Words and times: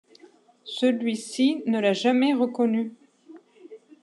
Celui-ci 0.65 1.61
ne 1.67 1.79
l’a 1.79 1.93
jamais 1.93 2.33
reconnu. 2.33 2.95